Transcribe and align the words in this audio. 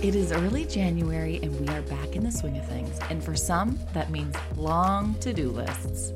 It 0.00 0.14
is 0.14 0.30
early 0.30 0.64
January 0.64 1.40
and 1.42 1.60
we 1.60 1.66
are 1.74 1.82
back 1.82 2.14
in 2.14 2.22
the 2.22 2.30
swing 2.30 2.56
of 2.56 2.64
things. 2.68 2.96
And 3.10 3.22
for 3.22 3.34
some, 3.34 3.80
that 3.94 4.10
means 4.10 4.36
long 4.56 5.16
to 5.16 5.32
do 5.32 5.50
lists. 5.50 6.12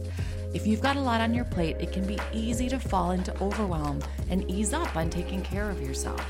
If 0.55 0.69
you've 0.69 0.81
got 0.81 0.95
a 0.95 1.01
lot 1.01 1.21
on 1.21 1.35
your 1.35 1.47
plate, 1.47 1.79
it 1.81 1.91
can 1.91 2.07
be 2.07 2.17
easy 2.33 2.69
to 2.69 2.79
fall 2.79 3.11
into 3.11 3.37
overwhelm 3.43 4.01
and 4.31 4.49
ease 4.49 4.73
up 4.73 4.95
on 4.95 5.11
taking 5.11 5.43
care 5.43 5.69
of 5.69 5.83
yourself. 5.83 6.25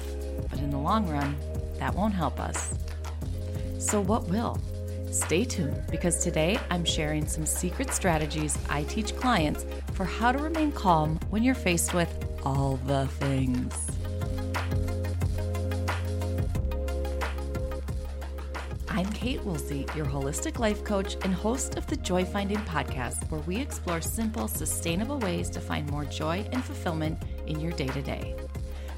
But 0.49 0.61
in 0.61 0.71
the 0.71 0.79
long 0.79 1.07
run, 1.07 1.37
that 1.79 1.95
won't 1.95 2.15
help 2.15 2.41
us. 2.41 2.75
So, 3.79 4.01
what 4.01 4.27
will? 4.29 4.59
Stay 5.11 5.45
tuned 5.45 5.83
because 5.91 6.25
today 6.25 6.59
I'm 6.71 6.87
sharing 6.87 7.27
some 7.27 7.45
secret 7.45 7.93
strategies 7.93 8.57
I 8.71 8.85
teach 8.85 9.15
clients 9.15 9.67
for 9.93 10.07
how 10.07 10.33
to 10.33 10.39
remain 10.39 10.73
calm 10.73 11.21
when 11.29 11.43
you're 11.43 11.55
faced 11.55 11.93
with 11.93 12.09
all 12.45 12.79
the 12.87 13.09
things. 13.09 13.92
Kate 19.23 19.45
Woolsey, 19.45 19.87
your 19.95 20.05
holistic 20.05 20.59
life 20.59 20.83
coach 20.83 21.15
and 21.23 21.33
host 21.33 21.77
of 21.77 21.87
the 21.87 21.97
Joy 21.97 22.25
Finding 22.25 22.59
Podcast, 22.59 23.31
where 23.31 23.41
we 23.43 23.57
explore 23.57 24.01
simple, 24.01 24.49
sustainable 24.49 25.21
ways 25.21 25.49
to 25.51 25.61
find 25.61 25.89
more 25.89 26.05
joy 26.05 26.45
and 26.51 26.65
fulfillment 26.65 27.23
in 27.47 27.61
your 27.61 27.71
day 27.71 27.87
to 27.87 28.03
day. 28.03 28.35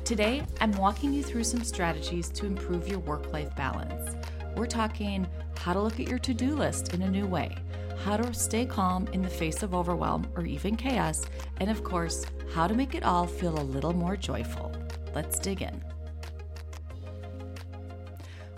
Today, 0.03 0.43
I'm 0.63 0.73
walking 0.79 1.13
you 1.13 1.23
through 1.23 1.45
some 1.45 1.63
strategies 1.63 2.31
to 2.31 2.47
improve 2.47 2.89
your 2.89 3.01
work 3.01 3.35
life 3.35 3.55
balance. 3.55 4.17
We're 4.57 4.65
talking 4.65 5.27
how 5.59 5.75
to 5.75 5.83
look 5.83 6.01
at 6.01 6.09
your 6.09 6.21
to 6.21 6.33
do 6.33 6.55
list 6.55 6.95
in 6.95 7.03
a 7.03 7.11
new 7.11 7.27
way, 7.27 7.55
how 8.03 8.17
to 8.17 8.33
stay 8.33 8.65
calm 8.65 9.07
in 9.09 9.21
the 9.21 9.29
face 9.29 9.63
of 9.63 9.75
overwhelm 9.75 10.27
or 10.37 10.47
even 10.47 10.75
chaos, 10.75 11.27
and 11.61 11.71
of 11.71 11.85
course, 11.85 12.25
how 12.55 12.67
to 12.67 12.73
make 12.73 12.95
it 12.95 13.05
all 13.05 13.27
feel 13.27 13.61
a 13.61 13.71
little 13.75 13.93
more 13.93 14.17
joyful. 14.17 14.73
Let's 15.15 15.39
dig 15.39 15.61
in. 15.61 15.85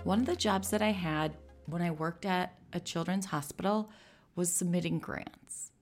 One 0.05 0.21
of 0.21 0.27
the 0.27 0.37
jobs 0.37 0.71
that 0.71 0.81
I 0.81 0.93
had 0.93 1.35
when 1.67 1.83
I 1.83 1.91
worked 1.91 2.25
at 2.25 2.55
a 2.73 2.81
children's 2.81 3.27
hospital 3.27 3.91
was 4.35 4.53
submitting 4.53 4.99
grants. 4.99 5.73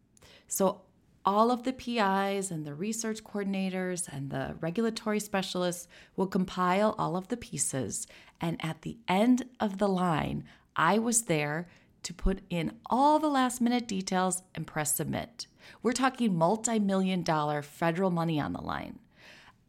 So, 0.46 0.82
all 1.26 1.50
of 1.50 1.62
the 1.62 1.72
PIs 1.72 2.50
and 2.50 2.66
the 2.66 2.74
research 2.74 3.24
coordinators 3.24 4.06
and 4.12 4.28
the 4.30 4.56
regulatory 4.60 5.18
specialists 5.20 5.88
will 6.16 6.26
compile 6.26 6.94
all 6.98 7.16
of 7.16 7.28
the 7.28 7.36
pieces. 7.38 8.06
And 8.42 8.62
at 8.62 8.82
the 8.82 8.98
end 9.08 9.46
of 9.58 9.78
the 9.78 9.88
line, 9.88 10.44
I 10.76 10.98
was 10.98 11.22
there 11.22 11.66
to 12.02 12.12
put 12.12 12.40
in 12.50 12.72
all 12.90 13.18
the 13.18 13.28
last 13.28 13.62
minute 13.62 13.88
details 13.88 14.42
and 14.54 14.66
press 14.66 14.94
submit. 14.96 15.46
We're 15.82 15.92
talking 15.92 16.36
multi 16.36 16.78
million 16.78 17.22
dollar 17.22 17.62
federal 17.62 18.10
money 18.10 18.38
on 18.38 18.52
the 18.52 18.60
line. 18.60 18.98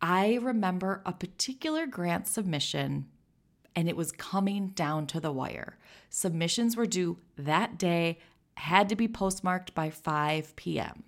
I 0.02 0.36
remember 0.42 1.02
a 1.06 1.14
particular 1.14 1.88
grant 1.88 2.28
submission 2.28 3.06
and 3.76 3.90
it 3.90 3.98
was 3.98 4.12
coming 4.12 4.70
down 4.70 5.08
to 5.08 5.20
the 5.20 5.32
wire. 5.32 5.78
Submissions 6.10 6.78
were 6.78 6.86
due 6.86 7.18
that 7.38 7.78
day, 7.78 8.20
had 8.58 8.88
to 8.90 8.96
be 8.96 9.08
postmarked 9.08 9.76
by 9.76 9.90
5 9.90 10.56
p.m. 10.56 11.04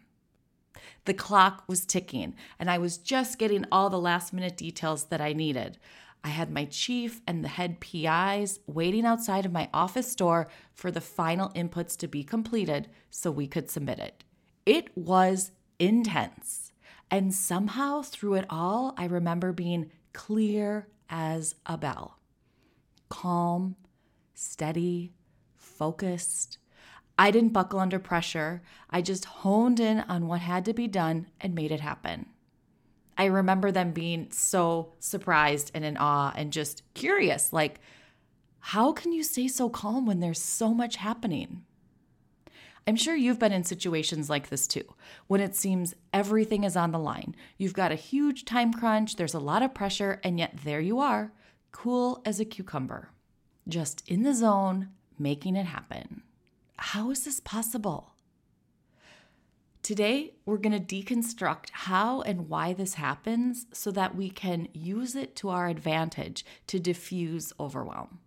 The 1.05 1.13
clock 1.13 1.63
was 1.67 1.85
ticking, 1.85 2.35
and 2.59 2.69
I 2.69 2.77
was 2.77 2.97
just 2.97 3.39
getting 3.39 3.65
all 3.71 3.89
the 3.89 3.99
last 3.99 4.33
minute 4.33 4.57
details 4.57 5.05
that 5.05 5.21
I 5.21 5.33
needed. 5.33 5.77
I 6.23 6.29
had 6.29 6.51
my 6.51 6.65
chief 6.65 7.21
and 7.25 7.43
the 7.43 7.47
head 7.47 7.79
PIs 7.79 8.59
waiting 8.67 9.05
outside 9.05 9.45
of 9.45 9.51
my 9.51 9.69
office 9.73 10.13
door 10.13 10.49
for 10.73 10.91
the 10.91 10.99
final 10.99 11.49
inputs 11.49 11.95
to 11.97 12.07
be 12.07 12.23
completed 12.23 12.89
so 13.09 13.31
we 13.31 13.47
could 13.47 13.69
submit 13.69 13.99
it. 13.99 14.23
It 14.65 14.89
was 14.97 15.51
intense. 15.79 16.73
And 17.09 17.33
somehow 17.33 18.01
through 18.01 18.33
it 18.33 18.45
all, 18.49 18.93
I 18.97 19.05
remember 19.05 19.53
being 19.53 19.91
clear 20.11 20.89
as 21.09 21.55
a 21.65 21.77
bell 21.77 22.16
calm, 23.09 23.75
steady, 24.33 25.13
focused. 25.55 26.57
I 27.19 27.31
didn't 27.31 27.53
buckle 27.53 27.79
under 27.79 27.99
pressure. 27.99 28.61
I 28.89 29.01
just 29.01 29.25
honed 29.25 29.79
in 29.79 30.01
on 30.01 30.27
what 30.27 30.41
had 30.41 30.65
to 30.65 30.73
be 30.73 30.87
done 30.87 31.27
and 31.41 31.55
made 31.55 31.71
it 31.71 31.79
happen. 31.79 32.27
I 33.17 33.25
remember 33.25 33.71
them 33.71 33.91
being 33.91 34.27
so 34.31 34.93
surprised 34.99 35.71
and 35.73 35.83
in 35.83 35.97
awe 35.97 36.31
and 36.35 36.53
just 36.53 36.83
curious 36.93 37.51
like, 37.51 37.79
how 38.59 38.91
can 38.91 39.11
you 39.11 39.23
stay 39.23 39.47
so 39.47 39.69
calm 39.69 40.05
when 40.05 40.19
there's 40.19 40.41
so 40.41 40.73
much 40.73 40.97
happening? 40.97 41.63
I'm 42.85 42.95
sure 42.95 43.15
you've 43.15 43.39
been 43.39 43.51
in 43.51 43.63
situations 43.63 44.29
like 44.29 44.49
this 44.49 44.67
too, 44.67 44.83
when 45.27 45.41
it 45.41 45.55
seems 45.55 45.95
everything 46.13 46.63
is 46.63 46.77
on 46.77 46.91
the 46.91 46.99
line. 46.99 47.35
You've 47.57 47.73
got 47.73 47.91
a 47.91 47.95
huge 47.95 48.45
time 48.45 48.71
crunch, 48.71 49.15
there's 49.15 49.33
a 49.33 49.39
lot 49.39 49.63
of 49.63 49.73
pressure, 49.73 50.21
and 50.23 50.39
yet 50.39 50.59
there 50.63 50.79
you 50.79 50.99
are, 50.99 51.33
cool 51.77 52.23
as 52.25 52.39
a 52.39 52.45
cucumber, 52.45 53.09
just 53.67 54.01
in 54.07 54.23
the 54.23 54.33
zone, 54.33 54.89
making 55.19 55.55
it 55.55 55.67
happen. 55.67 56.23
How 56.77 57.11
is 57.11 57.23
this 57.23 57.39
possible? 57.39 58.13
Today, 59.83 60.33
we're 60.43 60.57
going 60.57 60.83
to 60.83 60.95
deconstruct 60.95 61.69
how 61.71 62.21
and 62.21 62.49
why 62.49 62.73
this 62.73 62.95
happens 62.95 63.67
so 63.73 63.91
that 63.91 64.15
we 64.15 64.31
can 64.31 64.69
use 64.73 65.15
it 65.15 65.35
to 65.35 65.49
our 65.49 65.67
advantage 65.67 66.43
to 66.65 66.79
diffuse 66.79 67.53
overwhelm. 67.59 68.21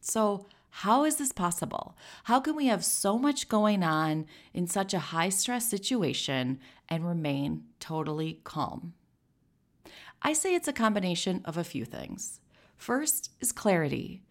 So, 0.00 0.46
how 0.70 1.04
is 1.04 1.16
this 1.16 1.32
possible? 1.32 1.96
How 2.24 2.38
can 2.38 2.54
we 2.54 2.66
have 2.66 2.84
so 2.84 3.18
much 3.18 3.48
going 3.48 3.82
on 3.82 4.26
in 4.54 4.68
such 4.68 4.94
a 4.94 5.10
high 5.10 5.30
stress 5.30 5.68
situation 5.68 6.60
and 6.88 7.04
remain 7.04 7.64
totally 7.80 8.40
calm? 8.44 8.94
I 10.22 10.32
say 10.32 10.54
it's 10.54 10.68
a 10.68 10.72
combination 10.72 11.42
of 11.44 11.56
a 11.56 11.64
few 11.64 11.84
things. 11.84 12.40
First 12.76 13.30
is 13.40 13.52
clarity. 13.52 14.22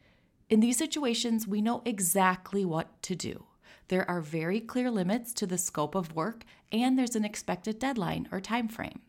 In 0.50 0.60
these 0.60 0.78
situations, 0.78 1.48
we 1.48 1.62
know 1.62 1.82
exactly 1.86 2.64
what 2.66 3.02
to 3.04 3.16
do. 3.16 3.46
There 3.90 4.10
are 4.10 4.22
very 4.22 4.60
clear 4.60 4.92
limits 4.92 5.34
to 5.36 5.48
the 5.48 5.58
scope 5.58 5.96
of 5.96 6.16
work, 6.16 6.44
and 6.72 6.98
there's 6.98 7.16
an 7.16 7.26
expected 7.26 7.80
deadline 7.80 8.28
or 8.32 8.42
time 8.42 8.68
frame. 8.68 9.02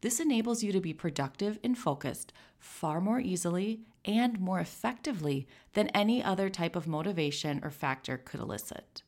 This 0.00 0.20
enables 0.20 0.62
you 0.62 0.70
to 0.72 0.80
be 0.80 0.92
productive 0.92 1.58
and 1.64 1.78
focused 1.78 2.32
far 2.58 3.00
more 3.00 3.20
easily 3.20 3.80
and 4.04 4.38
more 4.38 4.60
effectively 4.60 5.46
than 5.72 5.88
any 5.88 6.22
other 6.22 6.50
type 6.50 6.76
of 6.76 6.86
motivation 6.86 7.60
or 7.62 7.70
factor 7.70 8.18
could 8.18 8.40
elicit. 8.40 9.02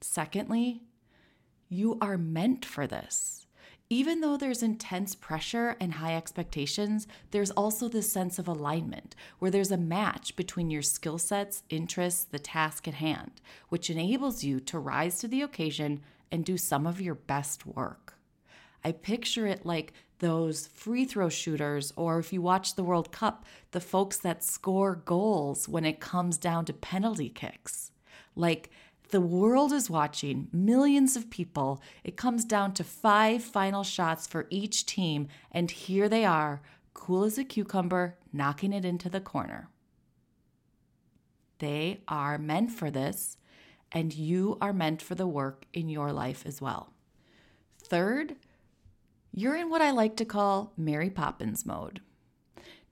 Secondly, 0.00 0.82
you 1.68 1.98
are 2.00 2.16
meant 2.16 2.64
for 2.64 2.86
this. 2.86 3.47
Even 3.90 4.20
though 4.20 4.36
there's 4.36 4.62
intense 4.62 5.14
pressure 5.14 5.74
and 5.80 5.94
high 5.94 6.14
expectations, 6.14 7.06
there's 7.30 7.50
also 7.52 7.88
this 7.88 8.12
sense 8.12 8.38
of 8.38 8.46
alignment 8.46 9.14
where 9.38 9.50
there's 9.50 9.70
a 9.70 9.78
match 9.78 10.36
between 10.36 10.70
your 10.70 10.82
skill 10.82 11.16
sets, 11.16 11.62
interests, 11.70 12.24
the 12.24 12.38
task 12.38 12.86
at 12.86 12.94
hand, 12.94 13.40
which 13.70 13.88
enables 13.88 14.44
you 14.44 14.60
to 14.60 14.78
rise 14.78 15.18
to 15.18 15.28
the 15.28 15.40
occasion 15.40 16.02
and 16.30 16.44
do 16.44 16.58
some 16.58 16.86
of 16.86 17.00
your 17.00 17.14
best 17.14 17.64
work. 17.64 18.18
I 18.84 18.92
picture 18.92 19.46
it 19.46 19.64
like 19.64 19.94
those 20.18 20.66
free 20.66 21.06
throw 21.06 21.30
shooters, 21.30 21.92
or 21.96 22.18
if 22.18 22.30
you 22.30 22.42
watch 22.42 22.74
the 22.74 22.84
World 22.84 23.10
Cup, 23.10 23.46
the 23.70 23.80
folks 23.80 24.18
that 24.18 24.44
score 24.44 24.96
goals 24.96 25.66
when 25.66 25.86
it 25.86 25.98
comes 25.98 26.36
down 26.36 26.66
to 26.66 26.74
penalty 26.74 27.30
kicks. 27.30 27.92
Like 28.36 28.70
the 29.10 29.20
world 29.20 29.72
is 29.72 29.88
watching, 29.88 30.48
millions 30.52 31.16
of 31.16 31.30
people. 31.30 31.80
It 32.04 32.16
comes 32.16 32.44
down 32.44 32.74
to 32.74 32.84
five 32.84 33.42
final 33.42 33.82
shots 33.82 34.26
for 34.26 34.46
each 34.50 34.86
team, 34.86 35.28
and 35.50 35.70
here 35.70 36.08
they 36.08 36.24
are, 36.24 36.60
cool 36.94 37.24
as 37.24 37.38
a 37.38 37.44
cucumber, 37.44 38.18
knocking 38.32 38.72
it 38.72 38.84
into 38.84 39.08
the 39.08 39.20
corner. 39.20 39.70
They 41.58 42.02
are 42.06 42.38
meant 42.38 42.70
for 42.70 42.90
this, 42.90 43.36
and 43.90 44.14
you 44.14 44.58
are 44.60 44.72
meant 44.72 45.00
for 45.00 45.14
the 45.14 45.26
work 45.26 45.64
in 45.72 45.88
your 45.88 46.12
life 46.12 46.44
as 46.44 46.60
well. 46.60 46.92
Third, 47.82 48.36
you're 49.32 49.56
in 49.56 49.70
what 49.70 49.82
I 49.82 49.90
like 49.90 50.16
to 50.16 50.24
call 50.24 50.72
Mary 50.76 51.10
Poppins 51.10 51.64
mode. 51.64 52.00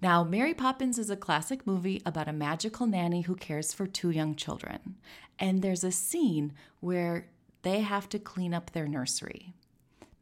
Now, 0.03 0.25
Mary 0.25 0.53
Poppins 0.53 0.99
is 0.99 1.09
a 1.09 1.17
classic 1.17 1.67
movie 1.67 2.03
about 2.05 2.29
a 2.29 2.33
magical 2.33 2.87
nanny 2.87 3.23
who 3.23 3.35
cares 3.35 3.73
for 3.73 3.87
two 3.87 4.11
young 4.11 4.35
children. 4.35 4.97
And 5.39 5.63
there's 5.63 5.85
a 5.85 5.93
scene 5.93 6.53
where 6.81 7.29
they 7.63 7.81
have 7.81 8.09
to 8.11 8.19
clean 8.19 8.53
up 8.53 8.73
their 8.73 8.87
nursery. 8.87 9.55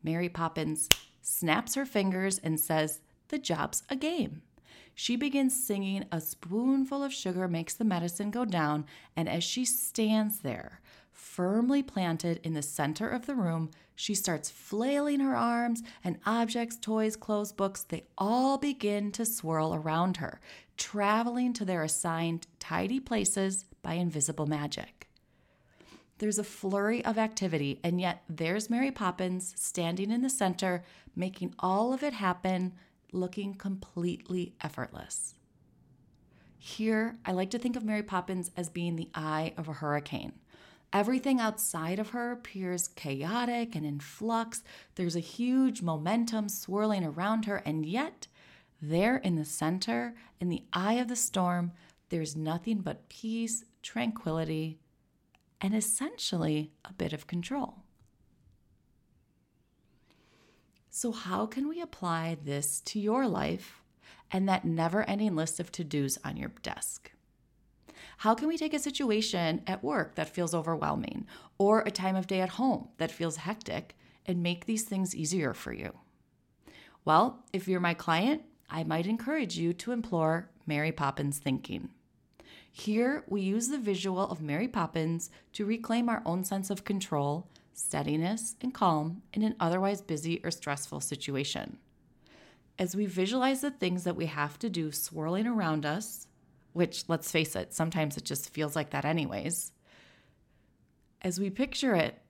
Mary 0.02 0.28
Poppins 0.28 0.88
snaps 1.22 1.74
her 1.74 1.84
fingers 1.84 2.38
and 2.38 2.60
says, 2.60 3.00
The 3.28 3.38
job's 3.38 3.82
a 3.88 3.96
game. 3.96 4.42
She 4.94 5.16
begins 5.16 5.64
singing, 5.64 6.04
A 6.12 6.20
spoonful 6.20 7.02
of 7.02 7.12
sugar 7.12 7.48
makes 7.48 7.74
the 7.74 7.84
medicine 7.84 8.30
go 8.30 8.44
down. 8.44 8.86
And 9.16 9.28
as 9.28 9.42
she 9.42 9.64
stands 9.64 10.40
there, 10.40 10.80
firmly 11.14 11.82
planted 11.82 12.40
in 12.42 12.52
the 12.52 12.62
center 12.62 13.08
of 13.08 13.24
the 13.24 13.34
room, 13.34 13.70
she 13.94 14.14
starts 14.14 14.50
flailing 14.50 15.20
her 15.20 15.36
arms, 15.36 15.82
and 16.02 16.18
objects, 16.26 16.76
toys, 16.76 17.16
clothes, 17.16 17.52
books, 17.52 17.84
they 17.84 18.04
all 18.18 18.58
begin 18.58 19.12
to 19.12 19.24
swirl 19.24 19.74
around 19.74 20.18
her, 20.18 20.40
traveling 20.76 21.52
to 21.54 21.64
their 21.64 21.82
assigned 21.82 22.46
tidy 22.58 23.00
places 23.00 23.64
by 23.80 23.94
invisible 23.94 24.46
magic. 24.46 25.08
There's 26.18 26.38
a 26.38 26.44
flurry 26.44 27.04
of 27.04 27.18
activity, 27.18 27.80
and 27.84 28.00
yet 28.00 28.22
there's 28.28 28.70
Mary 28.70 28.90
Poppins 28.90 29.54
standing 29.56 30.10
in 30.10 30.22
the 30.22 30.30
center, 30.30 30.84
making 31.14 31.54
all 31.58 31.92
of 31.92 32.02
it 32.02 32.14
happen, 32.14 32.74
looking 33.12 33.54
completely 33.54 34.54
effortless. 34.60 35.34
Here, 36.58 37.18
I 37.24 37.32
like 37.32 37.50
to 37.50 37.58
think 37.58 37.76
of 37.76 37.84
Mary 37.84 38.02
Poppins 38.02 38.50
as 38.56 38.68
being 38.68 38.96
the 38.96 39.10
eye 39.14 39.52
of 39.56 39.68
a 39.68 39.74
hurricane. 39.74 40.32
Everything 40.94 41.40
outside 41.40 41.98
of 41.98 42.10
her 42.10 42.30
appears 42.30 42.86
chaotic 42.86 43.74
and 43.74 43.84
in 43.84 43.98
flux. 43.98 44.62
There's 44.94 45.16
a 45.16 45.20
huge 45.20 45.82
momentum 45.82 46.48
swirling 46.48 47.04
around 47.04 47.46
her, 47.46 47.56
and 47.56 47.84
yet, 47.84 48.28
there 48.80 49.16
in 49.16 49.34
the 49.34 49.44
center, 49.44 50.14
in 50.40 50.50
the 50.50 50.62
eye 50.72 50.94
of 50.94 51.08
the 51.08 51.16
storm, 51.16 51.72
there's 52.10 52.36
nothing 52.36 52.78
but 52.78 53.08
peace, 53.08 53.64
tranquility, 53.82 54.78
and 55.60 55.74
essentially 55.74 56.70
a 56.84 56.92
bit 56.92 57.12
of 57.12 57.26
control. 57.26 57.82
So, 60.90 61.10
how 61.10 61.46
can 61.46 61.66
we 61.66 61.80
apply 61.80 62.36
this 62.44 62.80
to 62.82 63.00
your 63.00 63.26
life 63.26 63.82
and 64.30 64.48
that 64.48 64.64
never 64.64 65.02
ending 65.02 65.34
list 65.34 65.58
of 65.58 65.72
to 65.72 65.82
dos 65.82 66.18
on 66.24 66.36
your 66.36 66.50
desk? 66.62 67.10
How 68.18 68.34
can 68.34 68.48
we 68.48 68.56
take 68.56 68.74
a 68.74 68.78
situation 68.78 69.62
at 69.66 69.84
work 69.84 70.14
that 70.14 70.28
feels 70.28 70.54
overwhelming 70.54 71.26
or 71.58 71.80
a 71.80 71.90
time 71.90 72.16
of 72.16 72.26
day 72.26 72.40
at 72.40 72.50
home 72.50 72.88
that 72.98 73.10
feels 73.10 73.36
hectic 73.36 73.96
and 74.26 74.42
make 74.42 74.66
these 74.66 74.84
things 74.84 75.14
easier 75.14 75.54
for 75.54 75.72
you? 75.72 75.92
Well, 77.04 77.44
if 77.52 77.68
you're 77.68 77.80
my 77.80 77.94
client, 77.94 78.42
I 78.70 78.84
might 78.84 79.06
encourage 79.06 79.58
you 79.58 79.72
to 79.74 79.92
implore 79.92 80.50
Mary 80.66 80.92
Poppins 80.92 81.38
thinking. 81.38 81.90
Here, 82.70 83.24
we 83.28 83.42
use 83.42 83.68
the 83.68 83.78
visual 83.78 84.26
of 84.28 84.40
Mary 84.40 84.66
Poppins 84.66 85.30
to 85.52 85.64
reclaim 85.64 86.08
our 86.08 86.22
own 86.26 86.42
sense 86.42 86.70
of 86.70 86.84
control, 86.84 87.48
steadiness, 87.72 88.56
and 88.60 88.74
calm 88.74 89.22
in 89.32 89.42
an 89.42 89.54
otherwise 89.60 90.00
busy 90.00 90.40
or 90.42 90.50
stressful 90.50 91.00
situation. 91.00 91.78
As 92.78 92.96
we 92.96 93.06
visualize 93.06 93.60
the 93.60 93.70
things 93.70 94.02
that 94.02 94.16
we 94.16 94.26
have 94.26 94.58
to 94.58 94.68
do 94.68 94.90
swirling 94.90 95.46
around 95.46 95.86
us, 95.86 96.26
which 96.74 97.04
let's 97.08 97.30
face 97.30 97.56
it, 97.56 97.72
sometimes 97.72 98.18
it 98.18 98.24
just 98.24 98.50
feels 98.50 98.76
like 98.76 98.90
that, 98.90 99.06
anyways. 99.06 99.72
As 101.22 101.40
we 101.40 101.48
picture 101.48 101.94
it, 101.94 102.20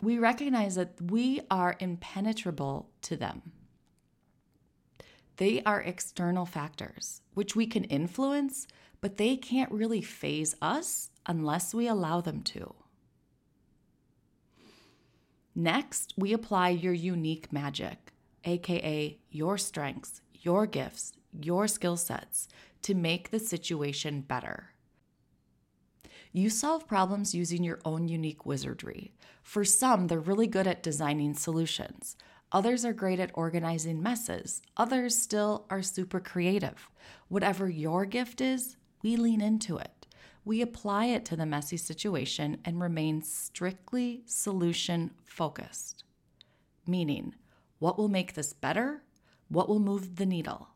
we 0.00 0.18
recognize 0.18 0.76
that 0.76 1.00
we 1.00 1.40
are 1.50 1.76
impenetrable 1.80 2.90
to 3.02 3.16
them. 3.16 3.42
They 5.38 5.62
are 5.64 5.80
external 5.80 6.46
factors, 6.46 7.22
which 7.32 7.56
we 7.56 7.66
can 7.66 7.84
influence, 7.84 8.68
but 9.00 9.16
they 9.16 9.36
can't 9.36 9.72
really 9.72 10.02
faze 10.02 10.54
us 10.62 11.10
unless 11.26 11.74
we 11.74 11.88
allow 11.88 12.20
them 12.20 12.42
to. 12.42 12.74
Next, 15.54 16.12
we 16.16 16.32
apply 16.32 16.70
your 16.70 16.92
unique 16.92 17.52
magic, 17.52 18.12
aka 18.44 19.18
your 19.30 19.56
strengths, 19.56 20.20
your 20.34 20.66
gifts, 20.66 21.12
your 21.32 21.66
skill 21.66 21.96
sets, 21.96 22.48
to 22.84 22.94
make 22.94 23.30
the 23.30 23.38
situation 23.38 24.20
better. 24.20 24.70
You 26.32 26.50
solve 26.50 26.86
problems 26.86 27.34
using 27.34 27.64
your 27.64 27.80
own 27.84 28.08
unique 28.08 28.44
wizardry. 28.44 29.14
For 29.42 29.64
some, 29.64 30.06
they're 30.06 30.20
really 30.20 30.46
good 30.46 30.66
at 30.66 30.82
designing 30.82 31.34
solutions. 31.34 32.16
Others 32.52 32.84
are 32.84 32.92
great 32.92 33.20
at 33.20 33.30
organizing 33.34 34.02
messes. 34.02 34.60
Others 34.76 35.16
still 35.16 35.64
are 35.70 35.80
super 35.80 36.20
creative. 36.20 36.90
Whatever 37.28 37.68
your 37.70 38.04
gift 38.04 38.40
is, 38.40 38.76
we 39.02 39.16
lean 39.16 39.40
into 39.40 39.78
it. 39.78 40.06
We 40.44 40.60
apply 40.60 41.06
it 41.06 41.24
to 41.26 41.36
the 41.36 41.46
messy 41.46 41.78
situation 41.78 42.58
and 42.66 42.80
remain 42.80 43.22
strictly 43.22 44.24
solution 44.26 45.12
focused. 45.24 46.04
Meaning, 46.86 47.34
what 47.78 47.96
will 47.96 48.08
make 48.08 48.34
this 48.34 48.52
better? 48.52 49.02
What 49.48 49.70
will 49.70 49.80
move 49.80 50.16
the 50.16 50.26
needle? 50.26 50.73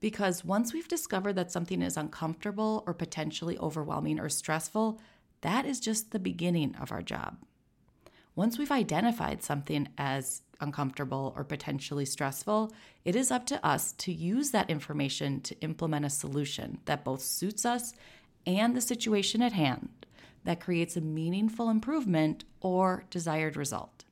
Because 0.00 0.44
once 0.44 0.72
we've 0.72 0.88
discovered 0.88 1.34
that 1.34 1.52
something 1.52 1.82
is 1.82 1.96
uncomfortable 1.96 2.82
or 2.86 2.94
potentially 2.94 3.58
overwhelming 3.58 4.18
or 4.18 4.28
stressful, 4.28 4.98
that 5.42 5.66
is 5.66 5.78
just 5.78 6.10
the 6.10 6.18
beginning 6.18 6.74
of 6.76 6.90
our 6.90 7.02
job. 7.02 7.36
Once 8.34 8.58
we've 8.58 8.72
identified 8.72 9.42
something 9.42 9.88
as 9.98 10.42
uncomfortable 10.60 11.32
or 11.36 11.44
potentially 11.44 12.04
stressful, 12.04 12.72
it 13.04 13.16
is 13.16 13.30
up 13.30 13.44
to 13.46 13.66
us 13.66 13.92
to 13.92 14.12
use 14.12 14.50
that 14.50 14.70
information 14.70 15.40
to 15.40 15.58
implement 15.60 16.04
a 16.04 16.10
solution 16.10 16.78
that 16.84 17.04
both 17.04 17.22
suits 17.22 17.64
us 17.64 17.92
and 18.46 18.76
the 18.76 18.80
situation 18.80 19.42
at 19.42 19.52
hand 19.52 20.06
that 20.44 20.60
creates 20.60 20.96
a 20.96 21.00
meaningful 21.00 21.68
improvement 21.68 22.44
or 22.60 23.04
desired 23.10 23.56
result. 23.56 24.04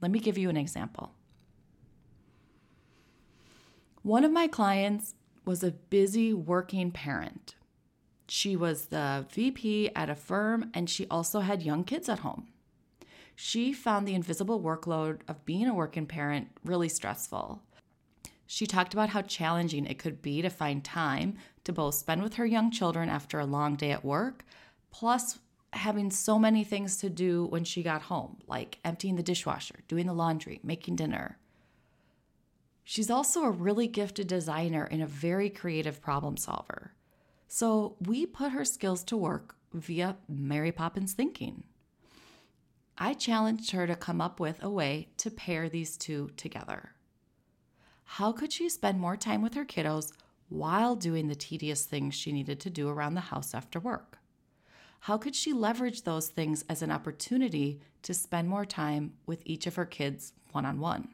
Let 0.00 0.10
me 0.10 0.18
give 0.18 0.38
you 0.38 0.50
an 0.50 0.56
example. 0.56 1.12
One 4.02 4.24
of 4.24 4.32
my 4.32 4.48
clients 4.48 5.14
was 5.44 5.62
a 5.62 5.70
busy 5.70 6.34
working 6.34 6.90
parent. 6.90 7.54
She 8.26 8.56
was 8.56 8.86
the 8.86 9.26
VP 9.30 9.90
at 9.94 10.10
a 10.10 10.16
firm 10.16 10.70
and 10.74 10.90
she 10.90 11.06
also 11.08 11.38
had 11.38 11.62
young 11.62 11.84
kids 11.84 12.08
at 12.08 12.20
home. 12.20 12.48
She 13.36 13.72
found 13.72 14.06
the 14.06 14.14
invisible 14.14 14.60
workload 14.60 15.20
of 15.28 15.44
being 15.44 15.68
a 15.68 15.74
working 15.74 16.06
parent 16.06 16.48
really 16.64 16.88
stressful. 16.88 17.62
She 18.44 18.66
talked 18.66 18.92
about 18.92 19.10
how 19.10 19.22
challenging 19.22 19.86
it 19.86 20.00
could 20.00 20.20
be 20.20 20.42
to 20.42 20.50
find 20.50 20.84
time 20.84 21.36
to 21.62 21.72
both 21.72 21.94
spend 21.94 22.24
with 22.24 22.34
her 22.34 22.46
young 22.46 22.72
children 22.72 23.08
after 23.08 23.38
a 23.38 23.46
long 23.46 23.76
day 23.76 23.92
at 23.92 24.04
work, 24.04 24.44
plus 24.90 25.38
having 25.72 26.10
so 26.10 26.40
many 26.40 26.64
things 26.64 26.96
to 26.98 27.08
do 27.08 27.46
when 27.46 27.62
she 27.62 27.84
got 27.84 28.02
home, 28.02 28.38
like 28.48 28.78
emptying 28.84 29.14
the 29.14 29.22
dishwasher, 29.22 29.76
doing 29.86 30.06
the 30.06 30.12
laundry, 30.12 30.60
making 30.62 30.96
dinner. 30.96 31.38
She's 32.84 33.10
also 33.10 33.42
a 33.42 33.50
really 33.50 33.86
gifted 33.86 34.26
designer 34.26 34.84
and 34.84 35.02
a 35.02 35.06
very 35.06 35.48
creative 35.48 36.02
problem 36.02 36.36
solver. 36.36 36.92
So 37.48 37.96
we 38.00 38.26
put 38.26 38.52
her 38.52 38.64
skills 38.64 39.04
to 39.04 39.16
work 39.16 39.56
via 39.72 40.16
Mary 40.28 40.72
Poppins 40.72 41.12
thinking. 41.12 41.64
I 42.98 43.14
challenged 43.14 43.70
her 43.70 43.86
to 43.86 43.96
come 43.96 44.20
up 44.20 44.40
with 44.40 44.62
a 44.62 44.70
way 44.70 45.08
to 45.18 45.30
pair 45.30 45.68
these 45.68 45.96
two 45.96 46.30
together. 46.36 46.92
How 48.04 48.32
could 48.32 48.52
she 48.52 48.68
spend 48.68 49.00
more 49.00 49.16
time 49.16 49.42
with 49.42 49.54
her 49.54 49.64
kiddos 49.64 50.12
while 50.48 50.96
doing 50.96 51.28
the 51.28 51.34
tedious 51.34 51.86
things 51.86 52.14
she 52.14 52.32
needed 52.32 52.60
to 52.60 52.70
do 52.70 52.88
around 52.88 53.14
the 53.14 53.20
house 53.20 53.54
after 53.54 53.80
work? 53.80 54.18
How 55.00 55.16
could 55.16 55.34
she 55.34 55.52
leverage 55.52 56.02
those 56.02 56.28
things 56.28 56.64
as 56.68 56.82
an 56.82 56.90
opportunity 56.90 57.80
to 58.02 58.14
spend 58.14 58.48
more 58.48 58.66
time 58.66 59.14
with 59.26 59.42
each 59.44 59.66
of 59.66 59.76
her 59.76 59.86
kids 59.86 60.34
one 60.52 60.66
on 60.66 60.78
one? 60.78 61.08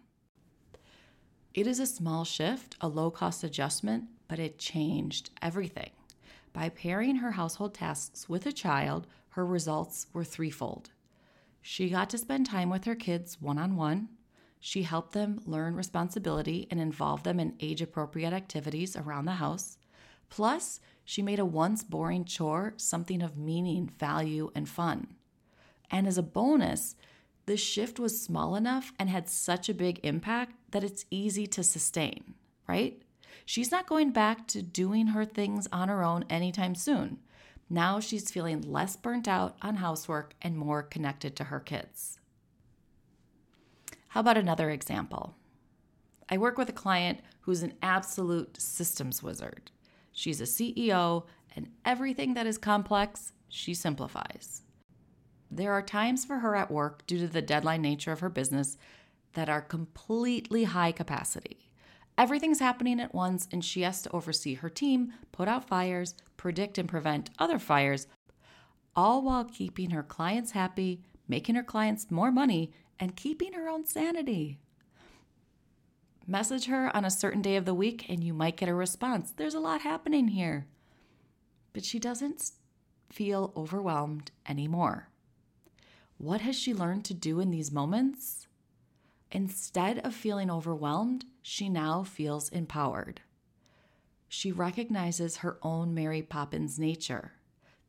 It 1.55 1.67
is 1.67 1.81
a 1.81 1.87
small 1.87 2.25
shift, 2.25 2.77
a 2.81 2.89
low 2.89 3.11
cost 3.11 3.43
adjustment, 3.43 4.05
but 4.29 4.39
it 4.39 4.59
changed 4.59 5.31
everything. 5.41 5.91
By 6.53 6.69
pairing 6.69 7.17
her 7.17 7.33
household 7.33 7.75
tasks 7.75 8.29
with 8.29 8.47
a 8.47 8.53
child, 8.53 9.07
her 9.31 9.47
results 9.47 10.07
were 10.13 10.25
threefold. 10.25 10.91
She 11.63 11.89
got 11.89 12.11
to 12.11 12.19
spend 12.19 12.47
time 12.47 12.71
with 12.71 12.85
her 12.85 12.95
kids 12.95 13.41
one 13.41 13.59
on 13.59 13.77
one. 13.77 14.09
She 14.61 14.83
helped 14.83 15.13
them 15.13 15.41
learn 15.47 15.75
responsibility 15.75 16.67
and 16.71 16.81
involve 16.81 17.23
them 17.23 17.41
in 17.41 17.57
age 17.61 17.81
appropriate 17.81 18.33
activities 18.33 18.97
around 18.97 19.25
the 19.25 19.33
house. 19.33 19.79
Plus, 20.29 20.81
she 21.05 21.23
made 21.23 21.39
a 21.39 21.45
once 21.45 21.83
boring 21.83 22.25
chore 22.25 22.75
something 22.77 23.23
of 23.23 23.39
meaning, 23.39 23.91
value, 23.99 24.51
and 24.55 24.69
fun. 24.69 25.15
And 25.91 26.07
as 26.07 26.19
a 26.19 26.23
bonus, 26.23 26.97
the 27.49 27.57
shift 27.57 27.99
was 27.99 28.21
small 28.21 28.57
enough 28.57 28.93
and 28.99 29.09
had 29.09 29.27
such 29.27 29.71
a 29.71 29.75
big 29.75 29.99
impact 30.05 30.53
that 30.71 30.85
it's 30.85 31.07
easy 31.11 31.47
to 31.47 31.63
sustain, 31.63 32.35
right? 32.69 33.03
She's 33.47 33.71
not 33.71 33.87
going 33.87 34.11
back 34.11 34.47
to 34.49 34.61
doing 34.61 35.09
her 35.09 35.25
things 35.25 35.67
on 35.73 35.89
her 35.89 36.05
own 36.05 36.27
anytime 36.29 36.75
soon. 36.75 37.21
Now 37.71 38.01
she's 38.01 38.31
feeling 38.31 38.61
less 38.61 38.97
burnt 38.97 39.27
out 39.27 39.57
on 39.63 39.77
housework 39.77 40.35
and 40.43 40.59
more 40.59 40.83
connected 40.83 41.37
to 41.37 41.45
her 41.45 41.59
kids. 41.59 42.21
How 44.09 44.21
about 44.21 44.37
another 44.37 44.69
example? 44.69 45.35
I 46.29 46.37
work 46.37 46.59
with 46.59 46.69
a 46.69 46.75
client 46.75 47.21
who's 47.41 47.63
an 47.63 47.73
absolute 47.81 48.61
systems 48.61 49.23
wizard. 49.23 49.71
She's 50.13 50.43
a 50.43 50.45
CEO, 50.45 51.25
and 51.57 51.71
everything 51.87 52.35
that 52.35 52.47
is 52.47 52.59
complex, 52.59 53.33
she 53.49 53.73
simplifies. 53.73 54.61
There 55.51 55.73
are 55.73 55.83
times 55.83 56.25
for 56.25 56.39
her 56.39 56.55
at 56.55 56.71
work, 56.71 57.07
due 57.07 57.19
to 57.19 57.29
the 57.29 57.43
deadline 57.43 57.83
nature 57.83 58.13
of 58.13 58.21
her 58.21 58.29
business, 58.29 58.77
that 59.35 59.49
are 59.49 59.63
completely 59.63 60.65
high 60.65 60.93
capacity. 60.93 61.71
Everything's 62.17 62.61
happening 62.61 63.01
at 63.01 63.15
once, 63.15 63.49
and 63.53 63.65
she 63.65 63.83
has 63.83 64.03
to 64.03 64.11
oversee 64.13 64.55
her 64.55 64.69
team, 64.69 65.13
put 65.33 65.49
out 65.49 65.69
fires, 65.69 66.15
predict 66.37 66.77
and 66.77 66.89
prevent 66.89 67.31
other 67.39 67.59
fires, 67.59 68.07
all 68.97 69.23
while 69.23 69.45
keeping 69.45 69.91
her 69.91 70.03
clients 70.03 70.51
happy, 70.51 71.01
making 71.29 71.55
her 71.55 71.63
clients 71.63 72.11
more 72.11 72.33
money, 72.33 72.73
and 72.99 73.17
keeping 73.17 73.53
her 73.53 73.69
own 73.69 73.87
sanity. 73.87 74.59
Message 76.27 76.67
her 76.67 76.95
on 76.95 77.05
a 77.05 77.11
certain 77.11 77.41
day 77.41 77.57
of 77.57 77.65
the 77.65 77.73
week, 77.73 78.07
and 78.09 78.23
you 78.23 78.35
might 78.35 78.57
get 78.57 78.69
a 78.69 78.75
response. 78.75 79.31
There's 79.31 79.55
a 79.55 79.61
lot 79.61 79.81
happening 79.83 80.29
here. 80.29 80.67
But 81.73 81.85
she 81.85 81.99
doesn't 81.99 82.51
feel 83.09 83.53
overwhelmed 83.57 84.31
anymore. 84.47 85.09
What 86.19 86.41
has 86.41 86.59
she 86.59 86.75
learned 86.75 87.05
to 87.07 87.15
do 87.15 87.39
in 87.39 87.53
these 87.53 87.71
moments? 87.71 88.49
Instead 89.31 90.01
of 90.01 90.15
feeling 90.15 90.51
overwhelmed, 90.51 91.25
she 91.43 91.69
now 91.69 92.03
feels 92.03 92.49
empowered. 92.49 93.21
She 94.29 94.51
recognizes 94.51 95.39
her 95.39 95.59
own 95.63 95.95
Mary 95.95 96.23
Poppins 96.23 96.77
nature, 96.77 97.35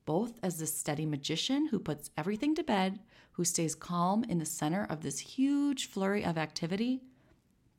both 0.05 0.39
as 0.43 0.59
the 0.59 0.67
steady 0.67 1.07
magician 1.07 1.67
who 1.67 1.79
puts 1.79 2.11
everything 2.15 2.53
to 2.53 2.63
bed, 2.63 2.99
who 3.31 3.43
stays 3.43 3.73
calm 3.73 4.23
in 4.23 4.37
the 4.37 4.45
center 4.45 4.85
of 4.87 5.01
this 5.01 5.19
huge 5.19 5.87
flurry 5.87 6.23
of 6.23 6.37
activity. 6.37 7.01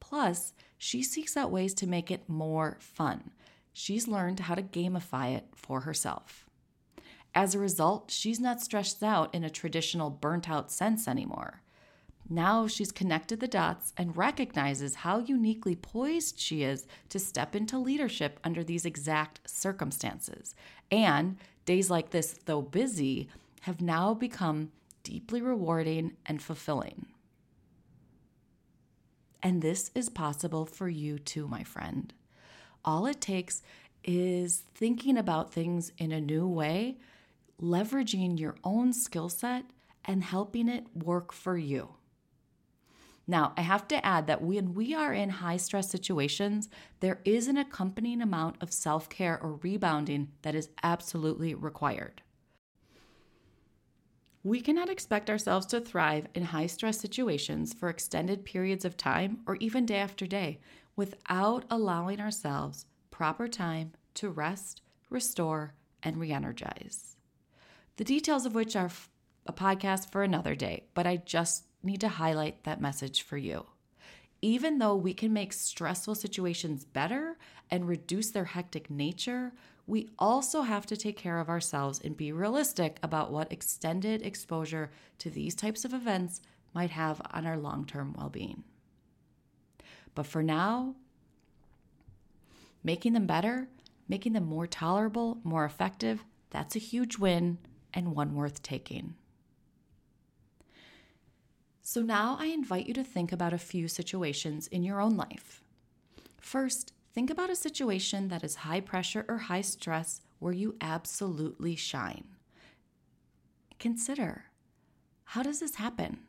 Plus, 0.00 0.52
she 0.78 1.00
seeks 1.00 1.36
out 1.36 1.52
ways 1.52 1.74
to 1.74 1.86
make 1.86 2.10
it 2.10 2.28
more 2.28 2.76
fun. 2.80 3.30
She's 3.72 4.08
learned 4.08 4.40
how 4.40 4.56
to 4.56 4.62
gamify 4.62 5.36
it 5.36 5.46
for 5.54 5.82
herself. 5.82 6.49
As 7.34 7.54
a 7.54 7.58
result, 7.58 8.10
she's 8.10 8.40
not 8.40 8.60
stressed 8.60 9.02
out 9.02 9.34
in 9.34 9.44
a 9.44 9.50
traditional 9.50 10.10
burnt 10.10 10.50
out 10.50 10.70
sense 10.70 11.06
anymore. 11.06 11.62
Now 12.28 12.68
she's 12.68 12.92
connected 12.92 13.40
the 13.40 13.48
dots 13.48 13.92
and 13.96 14.16
recognizes 14.16 14.96
how 14.96 15.18
uniquely 15.18 15.74
poised 15.74 16.38
she 16.38 16.62
is 16.62 16.86
to 17.08 17.18
step 17.18 17.56
into 17.56 17.76
leadership 17.78 18.38
under 18.44 18.62
these 18.62 18.84
exact 18.84 19.40
circumstances. 19.46 20.54
And 20.92 21.38
days 21.64 21.90
like 21.90 22.10
this, 22.10 22.38
though 22.44 22.62
busy, 22.62 23.28
have 23.62 23.80
now 23.80 24.14
become 24.14 24.70
deeply 25.02 25.42
rewarding 25.42 26.16
and 26.26 26.40
fulfilling. 26.40 27.06
And 29.42 29.60
this 29.60 29.90
is 29.94 30.08
possible 30.08 30.66
for 30.66 30.88
you 30.88 31.18
too, 31.18 31.48
my 31.48 31.64
friend. 31.64 32.12
All 32.84 33.06
it 33.06 33.20
takes 33.20 33.62
is 34.04 34.62
thinking 34.74 35.16
about 35.16 35.52
things 35.52 35.92
in 35.98 36.12
a 36.12 36.20
new 36.20 36.46
way, 36.46 36.98
leveraging 37.60 38.38
your 38.38 38.56
own 38.64 38.92
skill 38.92 39.28
set, 39.28 39.64
and 40.04 40.24
helping 40.24 40.68
it 40.68 40.86
work 40.94 41.32
for 41.32 41.56
you. 41.58 41.94
Now, 43.26 43.52
I 43.56 43.60
have 43.60 43.86
to 43.88 44.04
add 44.04 44.26
that 44.26 44.42
when 44.42 44.74
we 44.74 44.94
are 44.94 45.12
in 45.12 45.28
high 45.28 45.58
stress 45.58 45.88
situations, 45.88 46.68
there 46.98 47.20
is 47.24 47.46
an 47.46 47.58
accompanying 47.58 48.22
amount 48.22 48.56
of 48.60 48.72
self 48.72 49.08
care 49.08 49.38
or 49.40 49.60
rebounding 49.62 50.32
that 50.42 50.54
is 50.54 50.70
absolutely 50.82 51.54
required. 51.54 52.22
We 54.42 54.60
cannot 54.60 54.88
expect 54.88 55.28
ourselves 55.28 55.66
to 55.66 55.80
thrive 55.80 56.26
in 56.34 56.44
high 56.44 56.66
stress 56.66 56.98
situations 56.98 57.74
for 57.74 57.90
extended 57.90 58.44
periods 58.44 58.86
of 58.86 58.96
time 58.96 59.40
or 59.46 59.56
even 59.56 59.84
day 59.84 59.98
after 59.98 60.26
day 60.26 60.60
without 60.96 61.66
allowing 61.70 62.20
ourselves 62.20 62.86
proper 63.10 63.46
time 63.46 63.92
to 64.14 64.30
rest, 64.30 64.80
restore, 65.10 65.74
and 66.02 66.18
re 66.18 66.32
energize. 66.32 67.16
The 68.00 68.04
details 68.04 68.46
of 68.46 68.54
which 68.54 68.76
are 68.76 68.90
a 69.44 69.52
podcast 69.52 70.10
for 70.10 70.22
another 70.22 70.54
day, 70.54 70.84
but 70.94 71.06
I 71.06 71.18
just 71.18 71.64
need 71.82 72.00
to 72.00 72.08
highlight 72.08 72.64
that 72.64 72.80
message 72.80 73.20
for 73.20 73.36
you. 73.36 73.66
Even 74.40 74.78
though 74.78 74.96
we 74.96 75.12
can 75.12 75.34
make 75.34 75.52
stressful 75.52 76.14
situations 76.14 76.86
better 76.86 77.36
and 77.70 77.86
reduce 77.86 78.30
their 78.30 78.46
hectic 78.46 78.88
nature, 78.88 79.52
we 79.86 80.08
also 80.18 80.62
have 80.62 80.86
to 80.86 80.96
take 80.96 81.18
care 81.18 81.40
of 81.40 81.50
ourselves 81.50 82.00
and 82.02 82.16
be 82.16 82.32
realistic 82.32 82.98
about 83.02 83.32
what 83.32 83.52
extended 83.52 84.22
exposure 84.22 84.90
to 85.18 85.28
these 85.28 85.54
types 85.54 85.84
of 85.84 85.92
events 85.92 86.40
might 86.72 86.92
have 86.92 87.20
on 87.32 87.44
our 87.44 87.58
long 87.58 87.84
term 87.84 88.14
well 88.16 88.30
being. 88.30 88.64
But 90.14 90.26
for 90.26 90.42
now, 90.42 90.94
making 92.82 93.12
them 93.12 93.26
better, 93.26 93.68
making 94.08 94.32
them 94.32 94.46
more 94.46 94.66
tolerable, 94.66 95.36
more 95.44 95.66
effective, 95.66 96.24
that's 96.48 96.74
a 96.74 96.78
huge 96.78 97.18
win 97.18 97.58
and 97.94 98.14
one 98.14 98.34
worth 98.34 98.62
taking. 98.62 99.14
So 101.82 102.02
now 102.02 102.36
I 102.38 102.46
invite 102.46 102.86
you 102.86 102.94
to 102.94 103.02
think 103.02 103.32
about 103.32 103.52
a 103.52 103.58
few 103.58 103.88
situations 103.88 104.66
in 104.68 104.84
your 104.84 105.00
own 105.00 105.16
life. 105.16 105.62
First, 106.38 106.92
think 107.12 107.30
about 107.30 107.50
a 107.50 107.56
situation 107.56 108.28
that 108.28 108.44
is 108.44 108.56
high 108.56 108.80
pressure 108.80 109.24
or 109.28 109.38
high 109.38 109.62
stress 109.62 110.20
where 110.38 110.52
you 110.52 110.76
absolutely 110.80 111.74
shine. 111.76 112.24
Consider 113.78 114.44
how 115.24 115.42
does 115.42 115.60
this 115.60 115.76
happen? 115.76 116.20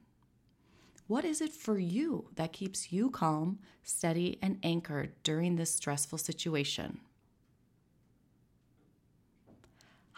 What 1.07 1.25
is 1.25 1.41
it 1.41 1.51
for 1.51 1.77
you 1.77 2.29
that 2.35 2.53
keeps 2.53 2.91
you 2.91 3.09
calm, 3.09 3.59
steady, 3.83 4.37
and 4.41 4.59
anchored 4.63 5.11
during 5.23 5.55
this 5.55 5.75
stressful 5.75 6.19
situation? 6.19 7.01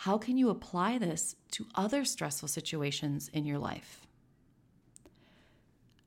How 0.03 0.17
can 0.17 0.37
you 0.37 0.49
apply 0.49 0.97
this 0.97 1.37
to 1.51 1.65
other 1.75 2.03
stressful 2.03 2.49
situations 2.49 3.29
in 3.31 3.45
your 3.45 3.57
life? 3.57 4.05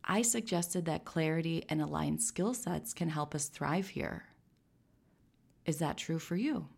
I 0.05 0.21
suggested 0.21 0.85
that 0.85 1.07
clarity 1.07 1.65
and 1.71 1.81
aligned 1.81 2.21
skill 2.21 2.53
sets 2.53 2.93
can 2.93 3.09
help 3.09 3.35
us 3.35 3.49
thrive 3.49 3.89
here. 3.89 4.27
Is 5.65 5.79
that 5.79 5.97
true 5.97 6.19
for 6.19 6.37
you? 6.37 6.69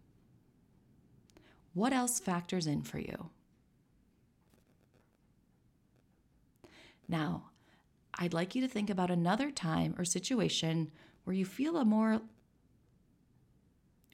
What 1.75 1.93
else 1.93 2.21
factors 2.21 2.69
in 2.69 2.83
for 2.83 3.01
you? 3.01 3.31
Now, 7.09 7.47
I'd 8.15 8.33
like 8.33 8.55
you 8.55 8.63
to 8.63 8.69
think 8.69 8.91
about 8.91 9.11
another 9.11 9.51
time 9.51 9.97
or 9.99 10.05
situation 10.05 10.93
where 11.25 11.35
you 11.35 11.45
feel 11.45 11.79
a 11.79 11.85
more 11.85 12.21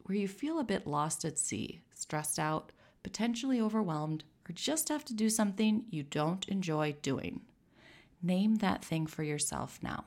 where 0.04 0.16
you 0.16 0.26
feel 0.26 0.58
a 0.58 0.64
bit 0.64 0.86
lost 0.86 1.26
at 1.26 1.38
sea, 1.38 1.82
stressed 1.94 2.38
out, 2.38 2.72
potentially 3.04 3.60
overwhelmed, 3.60 4.24
or 4.48 4.52
just 4.52 4.88
have 4.88 5.04
to 5.04 5.14
do 5.14 5.30
something 5.30 5.84
you 5.90 6.02
don't 6.02 6.48
enjoy 6.48 6.96
doing. 7.02 7.42
Name 8.20 8.56
that 8.56 8.84
thing 8.84 9.06
for 9.06 9.22
yourself 9.22 9.78
now. 9.80 10.06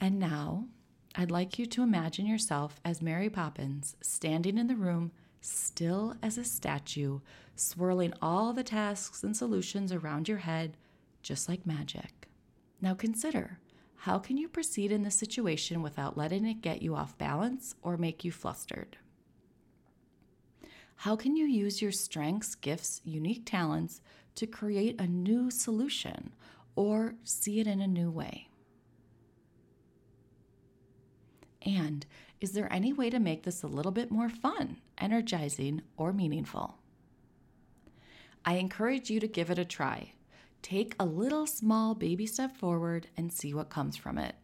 And 0.00 0.18
now, 0.18 0.68
I'd 1.14 1.30
like 1.30 1.58
you 1.58 1.66
to 1.66 1.82
imagine 1.82 2.26
yourself 2.26 2.80
as 2.84 3.02
Mary 3.02 3.28
Poppins 3.28 3.96
standing 4.00 4.56
in 4.56 4.66
the 4.66 4.76
room, 4.76 5.12
still 5.40 6.14
as 6.22 6.38
a 6.38 6.44
statue, 6.44 7.20
swirling 7.54 8.12
all 8.22 8.52
the 8.52 8.62
tasks 8.62 9.22
and 9.22 9.36
solutions 9.36 9.92
around 9.92 10.28
your 10.28 10.38
head, 10.38 10.76
just 11.22 11.48
like 11.48 11.66
magic. 11.66 12.28
Now 12.80 12.94
consider 12.94 13.58
how 14.00 14.18
can 14.18 14.36
you 14.36 14.48
proceed 14.48 14.92
in 14.92 15.02
this 15.02 15.16
situation 15.16 15.82
without 15.82 16.16
letting 16.16 16.44
it 16.44 16.60
get 16.60 16.82
you 16.82 16.94
off 16.94 17.18
balance 17.18 17.74
or 17.82 17.96
make 17.96 18.24
you 18.24 18.30
flustered? 18.30 18.98
How 20.96 21.14
can 21.14 21.36
you 21.36 21.44
use 21.44 21.82
your 21.82 21.92
strengths, 21.92 22.54
gifts, 22.54 23.00
unique 23.04 23.44
talents 23.44 24.00
to 24.34 24.46
create 24.46 25.00
a 25.00 25.06
new 25.06 25.50
solution 25.50 26.32
or 26.74 27.14
see 27.22 27.60
it 27.60 27.66
in 27.66 27.80
a 27.80 27.86
new 27.86 28.10
way? 28.10 28.48
And 31.62 32.06
is 32.40 32.52
there 32.52 32.72
any 32.72 32.92
way 32.92 33.10
to 33.10 33.18
make 33.18 33.42
this 33.42 33.62
a 33.62 33.66
little 33.66 33.92
bit 33.92 34.10
more 34.10 34.28
fun, 34.28 34.78
energizing, 34.98 35.82
or 35.96 36.12
meaningful? 36.12 36.78
I 38.44 38.54
encourage 38.54 39.10
you 39.10 39.18
to 39.20 39.26
give 39.26 39.50
it 39.50 39.58
a 39.58 39.64
try. 39.64 40.12
Take 40.62 40.94
a 40.98 41.04
little 41.04 41.46
small 41.46 41.94
baby 41.94 42.26
step 42.26 42.56
forward 42.56 43.08
and 43.16 43.32
see 43.32 43.52
what 43.52 43.70
comes 43.70 43.96
from 43.96 44.18
it. 44.18 44.36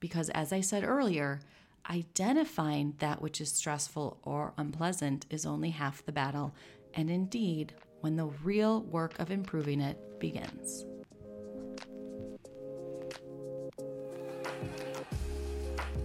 Because, 0.00 0.28
as 0.30 0.52
I 0.52 0.60
said 0.60 0.82
earlier, 0.82 1.40
identifying 1.88 2.94
that 2.98 3.22
which 3.22 3.40
is 3.40 3.52
stressful 3.52 4.18
or 4.22 4.52
unpleasant 4.56 5.26
is 5.30 5.46
only 5.46 5.70
half 5.70 6.04
the 6.04 6.12
battle, 6.12 6.54
and 6.94 7.10
indeed, 7.10 7.74
when 8.00 8.16
the 8.16 8.26
real 8.26 8.82
work 8.82 9.18
of 9.18 9.30
improving 9.30 9.80
it 9.80 9.98
begins. 10.18 10.84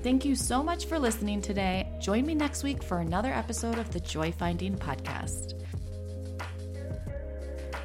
Thank 0.04 0.24
you 0.24 0.36
so 0.36 0.62
much 0.62 0.86
for 0.86 1.00
listening 1.00 1.42
today. 1.42 1.88
Join 2.00 2.28
me 2.28 2.36
next 2.36 2.64
week 2.64 2.84
for 2.84 3.00
another 3.00 3.34
episode 3.34 3.80
of 3.80 3.92
the 3.92 4.00
Joy 4.00 4.32
Finding 4.32 4.78
Podcast. 4.78 5.54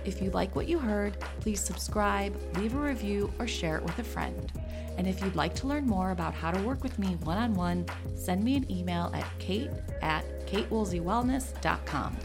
If 0.04 0.20
you 0.20 0.30
like 0.30 0.54
what 0.54 0.68
you 0.68 0.78
heard, 0.78 1.18
please 1.40 1.60
subscribe, 1.60 2.38
leave 2.56 2.74
a 2.74 2.78
review, 2.78 3.32
or 3.38 3.46
share 3.46 3.76
it 3.76 3.82
with 3.82 3.98
a 3.98 4.04
friend. 4.04 4.52
And 4.96 5.06
if 5.06 5.22
you'd 5.22 5.36
like 5.36 5.54
to 5.56 5.66
learn 5.66 5.86
more 5.86 6.10
about 6.10 6.34
how 6.34 6.50
to 6.50 6.62
work 6.62 6.82
with 6.82 6.98
me 6.98 7.16
one 7.24 7.38
on 7.38 7.54
one, 7.54 7.86
send 8.14 8.44
me 8.44 8.56
an 8.56 8.70
email 8.70 9.10
at 9.14 9.26
kate 9.38 9.70
at 10.02 10.24
katewoolseywellness.com. 10.46 12.16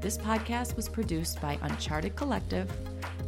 This 0.00 0.16
podcast 0.16 0.76
was 0.76 0.88
produced 0.88 1.40
by 1.40 1.58
Uncharted 1.62 2.14
Collective. 2.14 2.70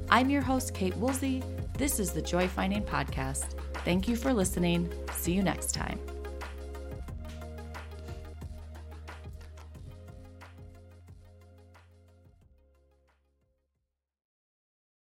I'm 0.09 0.31
your 0.31 0.43
host, 0.43 0.73
Kate 0.75 0.97
Woolsey. 0.97 1.43
This 1.75 1.99
is 1.99 2.13
the 2.13 2.23
Joy 2.23 2.47
Finding 2.47 2.83
Podcast. 2.83 3.55
Thank 3.85 4.07
you 4.07 4.15
for 4.15 4.33
listening. 4.33 4.93
See 5.15 5.33
you 5.33 5.43
next 5.43 5.73
time. 5.73 5.99